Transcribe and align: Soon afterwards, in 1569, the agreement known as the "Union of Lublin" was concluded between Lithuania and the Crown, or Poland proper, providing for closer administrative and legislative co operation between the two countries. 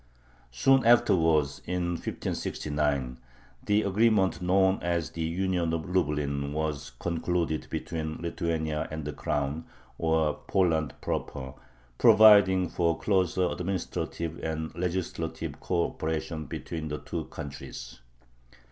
Soon 0.49 0.83
afterwards, 0.83 1.61
in 1.67 1.89
1569, 1.91 3.19
the 3.67 3.83
agreement 3.83 4.41
known 4.41 4.79
as 4.81 5.11
the 5.11 5.21
"Union 5.21 5.73
of 5.73 5.87
Lublin" 5.95 6.53
was 6.53 6.93
concluded 6.97 7.67
between 7.69 8.17
Lithuania 8.17 8.87
and 8.89 9.05
the 9.05 9.13
Crown, 9.13 9.65
or 9.99 10.39
Poland 10.47 10.95
proper, 11.01 11.53
providing 11.99 12.67
for 12.67 12.97
closer 12.97 13.47
administrative 13.51 14.39
and 14.43 14.73
legislative 14.73 15.59
co 15.59 15.89
operation 15.91 16.47
between 16.47 16.87
the 16.87 16.97
two 16.97 17.25
countries. 17.25 17.99